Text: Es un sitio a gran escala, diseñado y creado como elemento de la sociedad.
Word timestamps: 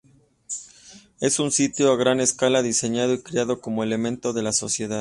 Es 1.19 1.37
un 1.39 1.51
sitio 1.51 1.91
a 1.91 1.95
gran 1.95 2.19
escala, 2.21 2.63
diseñado 2.63 3.13
y 3.13 3.21
creado 3.21 3.61
como 3.61 3.83
elemento 3.83 4.33
de 4.33 4.41
la 4.41 4.51
sociedad. 4.51 4.89